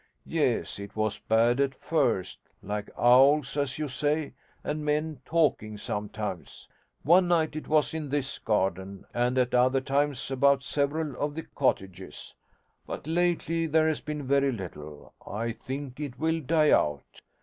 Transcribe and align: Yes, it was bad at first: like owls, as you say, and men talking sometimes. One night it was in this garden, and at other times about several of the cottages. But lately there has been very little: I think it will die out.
Yes, 0.25 0.79
it 0.79 0.95
was 0.95 1.19
bad 1.19 1.59
at 1.59 1.75
first: 1.75 2.39
like 2.63 2.89
owls, 2.97 3.55
as 3.55 3.77
you 3.77 3.87
say, 3.87 4.33
and 4.63 4.83
men 4.83 5.21
talking 5.25 5.77
sometimes. 5.77 6.67
One 7.03 7.27
night 7.27 7.55
it 7.55 7.67
was 7.67 7.93
in 7.93 8.09
this 8.09 8.39
garden, 8.39 9.05
and 9.13 9.37
at 9.37 9.53
other 9.53 9.79
times 9.79 10.31
about 10.31 10.63
several 10.63 11.15
of 11.23 11.35
the 11.35 11.43
cottages. 11.43 12.33
But 12.87 13.05
lately 13.05 13.67
there 13.67 13.87
has 13.87 14.01
been 14.01 14.23
very 14.25 14.51
little: 14.51 15.13
I 15.27 15.51
think 15.51 15.99
it 15.99 16.17
will 16.17 16.39
die 16.41 16.71
out. 16.71 17.21